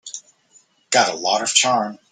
Got 0.89 1.13
a 1.13 1.15
lot 1.15 1.43
of 1.43 1.53
charm. 1.53 1.99